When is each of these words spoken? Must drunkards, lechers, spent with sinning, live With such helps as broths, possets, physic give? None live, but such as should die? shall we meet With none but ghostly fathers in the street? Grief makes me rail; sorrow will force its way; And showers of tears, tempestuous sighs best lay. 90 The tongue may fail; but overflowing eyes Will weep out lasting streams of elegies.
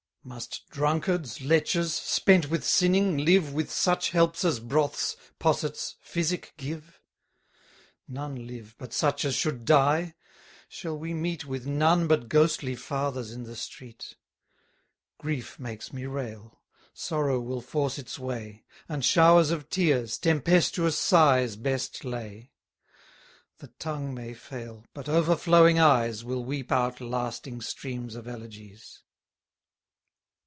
Must 0.23 0.69
drunkards, 0.69 1.41
lechers, 1.41 1.93
spent 1.95 2.47
with 2.47 2.63
sinning, 2.63 3.17
live 3.25 3.53
With 3.55 3.71
such 3.71 4.11
helps 4.11 4.45
as 4.45 4.59
broths, 4.59 5.17
possets, 5.39 5.95
physic 5.99 6.53
give? 6.57 7.01
None 8.07 8.45
live, 8.45 8.75
but 8.77 8.93
such 8.93 9.25
as 9.25 9.33
should 9.33 9.65
die? 9.65 10.13
shall 10.69 10.95
we 10.95 11.15
meet 11.15 11.45
With 11.47 11.65
none 11.65 12.05
but 12.07 12.29
ghostly 12.29 12.75
fathers 12.75 13.31
in 13.31 13.45
the 13.45 13.55
street? 13.55 14.15
Grief 15.17 15.57
makes 15.57 15.91
me 15.91 16.05
rail; 16.05 16.61
sorrow 16.93 17.39
will 17.39 17.59
force 17.61 17.97
its 17.97 18.19
way; 18.19 18.63
And 18.87 19.03
showers 19.03 19.49
of 19.49 19.71
tears, 19.71 20.19
tempestuous 20.19 20.99
sighs 20.99 21.55
best 21.55 22.05
lay. 22.05 22.51
90 23.57 23.57
The 23.57 23.67
tongue 23.79 24.13
may 24.13 24.35
fail; 24.35 24.85
but 24.93 25.09
overflowing 25.09 25.79
eyes 25.79 26.23
Will 26.23 26.45
weep 26.45 26.71
out 26.71 27.01
lasting 27.01 27.61
streams 27.61 28.13
of 28.13 28.27
elegies. 28.27 29.01